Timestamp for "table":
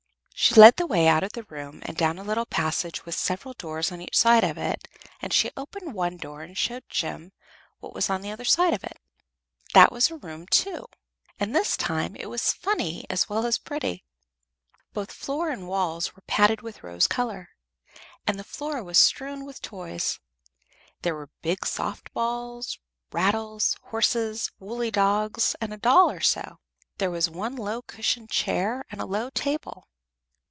29.29-29.87